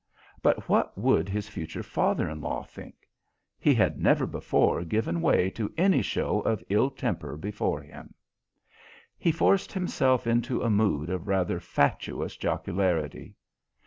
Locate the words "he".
3.59-3.75, 9.19-9.31